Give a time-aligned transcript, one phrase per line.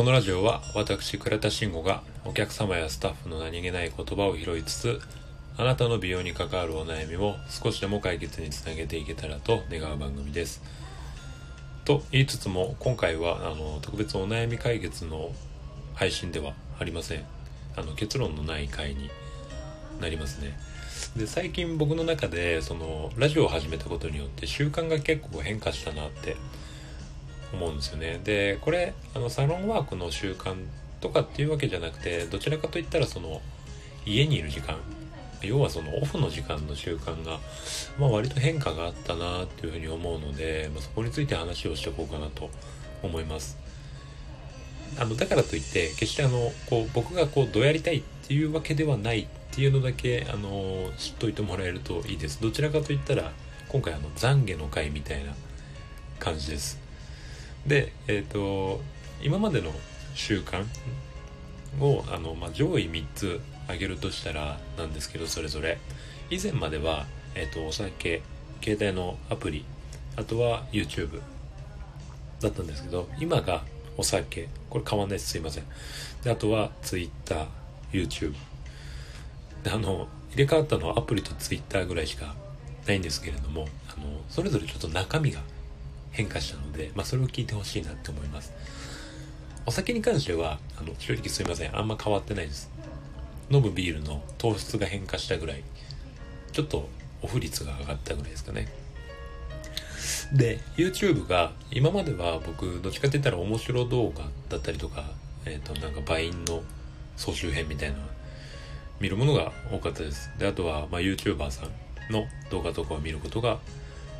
[0.00, 5.00] このラジオは私倉田慎吾がお客様やスタッフの何気ない言葉を拾いつつ
[5.58, 10.62] あなたの美容に関わるお悩みを少しでも解決につなげていけたらと願う番組です。
[11.84, 15.32] と言いつつも今回はあの特別お悩み解決の
[15.92, 17.24] 配信ではありません。
[17.76, 19.10] あの結論のない回に
[20.00, 20.58] なりますね。
[21.14, 26.38] で最近僕の中でそのラジオを始めたことによって習慣が結構変化したなって
[27.52, 28.20] 思うんですよね。
[28.22, 30.54] でこれあのサロンワークの習慣
[31.00, 33.40] とかっていうわけじゃなくてどちらかといったらその
[34.06, 34.76] 家にいる時間
[35.42, 37.38] 要はそのオフの時間の習慣が、
[37.98, 42.50] まあ、割と変化があったなっていうふうに思うので、まあ、そこについて話をしておこうかなと
[43.02, 43.58] 思います。
[44.98, 52.40] あのだからといって決してあのこう僕がこうどうやりたいっていうわけではないっていうのだけあの知っといてもらえるといいです。
[52.42, 53.32] どちらかといったら
[53.68, 55.32] 今回あの懺悔の回みたいな
[56.18, 56.89] 感じです。
[57.66, 58.80] でえっ、ー、と
[59.22, 59.72] 今までの
[60.14, 60.64] 習慣
[61.80, 65.78] をあの、まあ、上位3つ挙げるとしたらなんですけどそれぞれ。
[66.30, 68.22] 以前までは、えーと、お酒
[68.62, 69.64] 携帯のアプリ
[70.16, 71.20] あとは YouTube
[72.40, 73.62] だったんですけど今が
[73.96, 74.48] お酒。
[74.68, 75.30] これ変わんないです。
[75.30, 75.64] すいません。
[76.22, 78.34] であとは TwitterYouTube
[79.64, 82.34] であの入れ替わったのはアプリと Twitter ぐらいしか
[82.86, 85.40] ないんですけれどもあのそれぞれちょっと中身が
[86.10, 88.52] 変化したので、まあ、それを聞いてほしいなって思います。
[89.66, 91.76] お酒に関してはあの正直すいません。
[91.76, 92.70] あんま変わってないです。
[93.50, 95.62] 飲むビールの糖質が変化したぐらい。
[96.52, 96.88] ちょっと
[97.22, 98.68] オフ率が上がったぐらいですかね。
[100.32, 105.04] で YouTube が今までは僕どっちかって言ったら面白動画だったりとか
[105.44, 106.62] えっ、ー、となんかバインの
[107.16, 107.96] 総集編みたいな
[109.00, 110.30] 見るものが多かったです。
[110.38, 113.58] であとは、まあ、YouTuber さんの動画とかを見ることが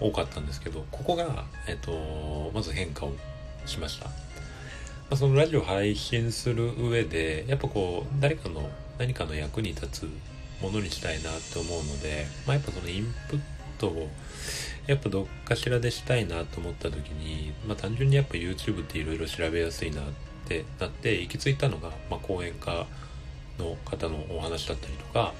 [0.00, 3.12] 多かったんですけどここが、えっ、とまず変化を
[3.66, 4.06] しました。
[4.06, 4.12] ま
[5.12, 10.08] あ、そのラジオ配信する上でやっぱこう誰かの何かの役に立つ
[10.60, 13.40] ものにしたいなって思うので、まあ、やっぱそのインプッ
[13.78, 14.08] トを
[14.86, 20.04] やっぱどっかしらでしたいなと思った時に、まあ、単純にやっぱ YouTube っていろいろ調べやすいなっ
[20.46, 22.86] てなって行き着いたのが、まあ、講演家
[23.58, 25.34] の方のお話だったりとか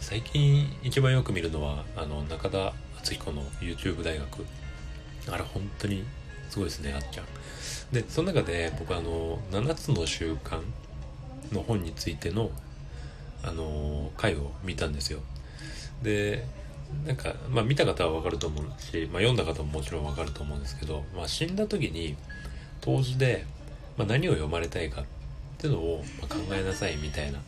[0.00, 4.46] 最近一番よく見るのはあの中田敦彦の YouTube 大学。
[5.30, 6.04] あれ本当に
[6.48, 7.26] すごいですねあっちゃん。
[7.92, 10.60] でその中で僕あの7つの習慣
[11.52, 12.50] の本についての
[13.42, 15.20] あの回を見たんですよ。
[16.02, 16.46] で
[17.06, 22.16] なんか、まあ、見た方は分かると思うし、まあ、読んだ方ももちろん分かると思うんですけど、まあ、死んだ時に
[22.80, 23.44] 当時で、
[23.98, 25.04] まあ、何を読まれたいかっ
[25.58, 27.40] ていうのを、ま考えなさいみたいな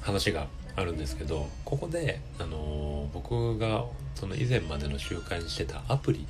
[0.00, 3.84] 話があるんですけどここで、あの僕が
[4.14, 6.26] その以前までの習慣にしてたアプリ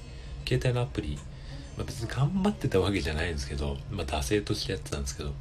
[0.46, 1.18] 携帯のアプリ
[1.78, 5.32] まあ、別に頑張ってたわけじゃないんですけど、まあ、惰性としてやってたんですけど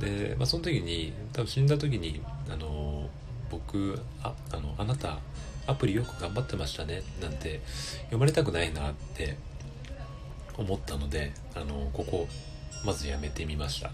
[0.00, 3.10] で、まあ、その時に多分死んだ時にあの
[3.50, 5.18] 僕ああのあなた
[5.66, 7.60] アプリよく頑張ってましたねなんて
[8.04, 9.36] 読まれたくないなって
[10.56, 12.26] 思ったのであのここ
[12.84, 13.90] まずやめてみました。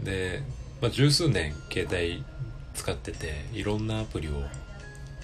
[0.00, 0.42] で、
[0.80, 2.24] まあ、十数年携帯
[2.76, 4.32] 使ってていろんなアプリを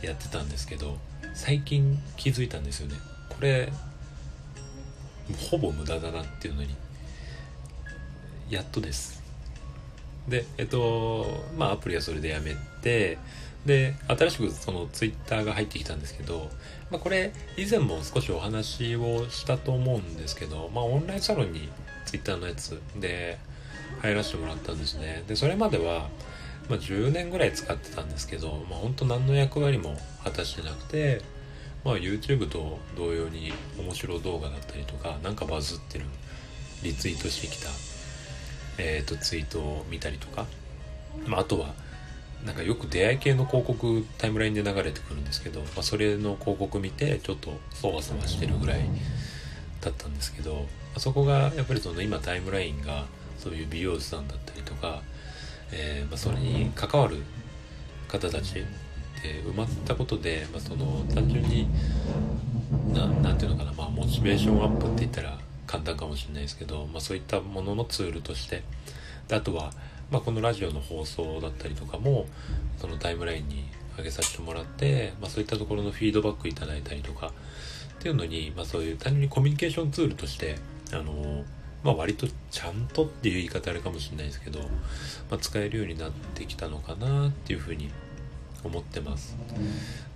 [0.03, 0.99] やってたんですけど
[1.35, 2.97] 最近気づいたんですよね。
[3.29, 3.73] これ
[5.51, 6.75] ほぼ無駄だなっていうのに
[8.51, 9.23] やっとです。
[10.29, 11.27] でえっと
[11.57, 13.19] まあアプリはそれでやめて
[13.67, 16.51] で新しくそのツイッターが入ってきたんですけど、
[16.91, 21.69] まあ、これ以前も少しお話をしたと思うんですけど、まあ、オンラインサロンに
[22.05, 23.39] ツイッターのやつで
[24.01, 25.23] 入らせてもらったんですね。
[25.29, 26.09] でそれまでは、
[26.69, 31.21] まあ、10年ぐらい使ってたんですけど、まあ、本当何の役割も果たしてなくて
[31.85, 36.05] まあ YouTube と同様に面白動画だったりとかなんかバズってる
[36.83, 37.69] リツイートしてきた、
[38.79, 40.47] えーと、ツイートを見たりとか、
[41.27, 41.75] まあ、あとは
[42.45, 48.81] なんかよく出会い系の広告タイムラインで流れてくるんですけど、まあ、それの広告見てちょっとそわそわしてるぐらい
[49.81, 50.61] だったんですけど、ま
[50.97, 53.07] あ、そこがやっぱりその今タイムラインが
[53.39, 55.03] そういう美容師さんだったりとか、
[55.73, 57.17] えー、まあ、それに関わる
[58.09, 58.65] 方たち
[59.23, 61.69] て埋まったことで、まあ、その単純に
[62.93, 68.63] 何ていうのかな、まあ、モチベーションアップって言ったら簡単かもしれないですけど、まあ、そういったもののツールとして
[69.29, 69.73] であとは、
[70.11, 72.27] ま、このラジオの放送だったりとかも
[72.79, 73.65] そのタイムラインに
[73.97, 80.57] 上げさせてもらって、ま、そういったところのフィードバックいただいたりとかっていうのに、まあ、そういう単純にコミュニケーションツールとして
[80.93, 81.45] あの
[81.85, 84.61] まあ、割とちゃんとっていう言い方あれかもしれないですけど、
[85.31, 87.91] まあ、使えるようになってきたのかなっていうふうに
[88.65, 89.37] 思ってます。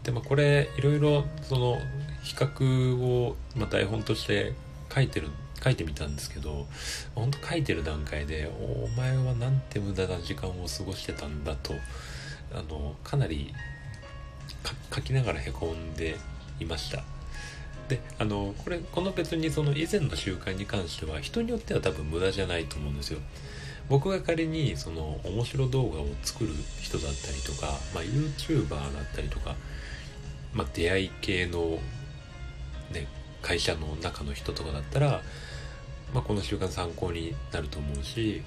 [0.04, 1.78] でまあこれいろいろその
[2.22, 4.52] 比較を、まあ、台本として
[4.94, 5.28] 書いてる
[5.62, 6.66] 書いてみたんですけど
[7.14, 11.74] 本当書いてる段階でお前はなんて無駄な時間を過ごしてたんだと
[12.52, 13.52] あのかなり
[14.94, 16.16] 書きながらへこんで
[16.60, 17.02] いました
[17.88, 23.20] であのこれこの別にその以前の習慣に関しては人によっては多分無駄じゃないと思うんですよ。
[23.88, 26.50] 僕が仮にその面白動画を作る
[26.80, 29.54] 人だったりとか、まあ、YouTuber だったりとか、
[30.52, 31.78] まあ、出会い系の、
[32.92, 33.06] ね、
[33.42, 35.22] 会社の中の人とかだったら、
[36.12, 38.42] まあ、この習慣参考になると思うし、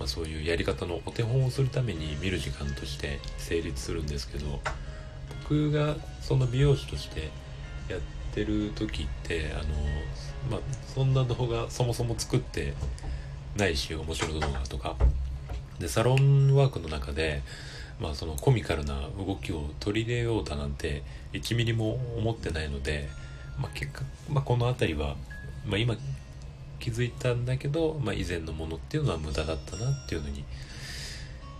[0.00, 4.58] まあ、そういうやり方のお手本をするために見る時間として成立するんですけど
[5.44, 7.30] 僕がその美容師として
[7.88, 8.00] やっ
[8.34, 9.62] てる時ってあの、
[10.50, 10.60] まあ、
[10.94, 12.74] そんな動画そもそも作って
[13.56, 14.96] ないし面白い動画とか。
[15.78, 17.42] でサロンワークの中で
[18.00, 21.02] まあそのコミカルな動きを取り入れようだなんて
[21.32, 23.08] 1ミリも思ってないので、
[23.60, 25.16] まあ、結果、まあ、この辺りは、
[25.66, 25.96] まあ、今
[26.78, 30.44] 気づいたんだけど、まあ、以前のものっていうのは無駄だったなっていうのに、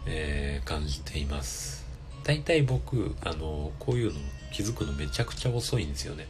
[0.07, 1.85] えー、感じています。
[2.25, 4.19] 大体僕あのこういうの
[4.53, 6.27] 気づくのめちゃくちゃ遅いんですよね。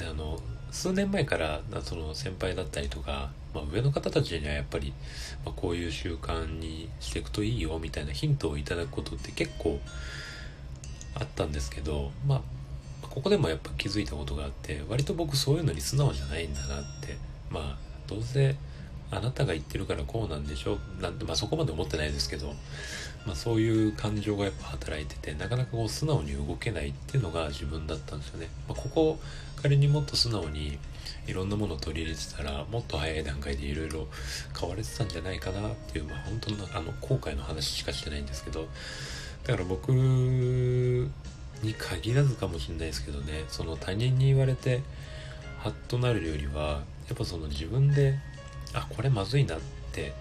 [0.00, 4.92] であの数年前からその先輩だったりとか、まあ、上の方たちにはやっぱり、
[5.44, 9.78] まあ、こういう習慣にしていくといいよみたいなヒントをいただくことって結構
[11.14, 12.40] あったんですけど、まあ、
[13.02, 17.16] ここでもやっぱ気づいたことがあって割と僕そういうのに素直じゃないんだなって
[17.50, 18.56] まあどうせ
[19.10, 22.54] あなたが言ってるからこうなんでしょなんて、まあ、そこまで思ってないですけど、
[23.26, 28.48] まあ、そういう感情がやっぱ働いててなかなかこう素直に動けないっていうのが自分だったんですよね。
[28.68, 29.18] まあ、ここ
[29.62, 30.78] 仮にもっと素直に
[31.26, 34.06] いろんなものを取り入れてたらもっと早い段階でいろいろ
[34.58, 38.68] 変われてたんじゃないかなっていう、まあ、本当のあの後悔の話しかしてないんですけど
[39.44, 41.10] だから僕に
[41.78, 44.82] 限らずかもしれないですけどねその他人に言われて
[45.58, 48.18] ハッとなるよりはやっぱその自分で
[48.74, 49.58] あこれまずいなっ
[49.92, 50.12] て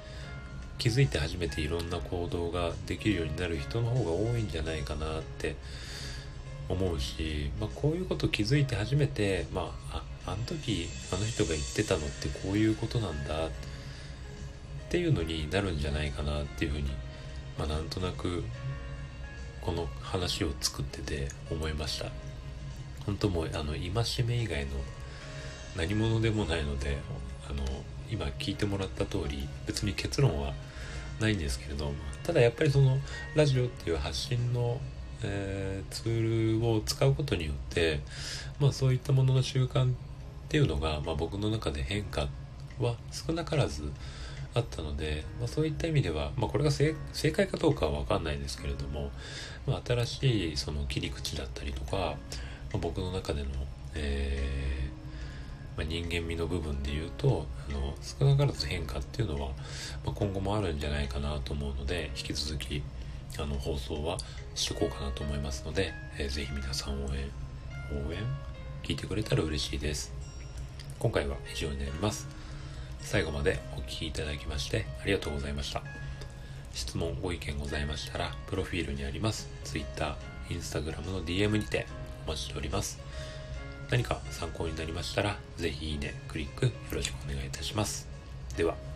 [0.78, 5.56] 気づいて初めていろんな行動ができるようになる人の方が多いんじゃないかなって
[6.70, 13.50] 思うし、まあ、こういうこと気づいて初めて、まあ、ああの時あの人が言ってたのってこういうことなんだっ
[14.90, 16.90] ていうのになるんじゃないかなっていうふうに、
[17.58, 18.44] まあ、なんとなく
[19.62, 22.08] この話を作ってて思いました。
[23.06, 24.72] 本当もうあの戒め以外の
[25.76, 26.98] 何者でもないので
[27.50, 27.64] あの
[28.12, 30.54] 今聞いてもらった通り別に結論は
[31.20, 32.98] ないんですけれどもただやっぱりその
[33.36, 34.80] ラジオっていう発信の、
[35.24, 38.00] えー、ツールを使うことによって
[38.60, 39.94] まあそういったものの習慣っ
[40.48, 42.28] ていうのが、まあ、僕の中で変化
[42.80, 43.92] は少なからず
[44.56, 49.12] あったので、まあ、そういった意味では、まあ、これが正解かどうかは分かんないですけれども、
[49.68, 52.16] まあ、新しいその切り口だったりとか、ま
[52.76, 53.50] あ、僕の中での、
[53.94, 54.79] えー
[55.80, 59.48] まあ、人間味の部分で言うとあの少なからず変化っていうのは、
[60.06, 62.84] まあ、今後もあるんじゃないかなと思うので引き続き
[63.40, 64.18] あの放送は
[64.56, 67.32] していこうかなと思いますので、えー、ぜひ皆さん応援
[67.94, 68.20] 応援
[68.84, 70.12] 聞いてくれたら嬉しいです。
[71.00, 72.28] 今回は以上になります。
[73.00, 75.82] 最後までお聴きいただきましてありがとうございました。
[76.74, 80.18] 質問ご意見ございましたらプロフィールにあります Twitter、
[80.50, 81.88] Instagram の DM にて
[82.26, 83.00] お待ちしております。
[83.90, 88.08] 何か参考になりましたら、ぜひいいね、クリックよろしくお願いいたします。
[88.56, 88.89] では。